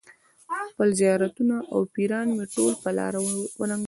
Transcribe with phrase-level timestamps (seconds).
[0.71, 3.19] خپل زیارتونه او پیران مې ټول په لاره
[3.59, 3.79] وننګول.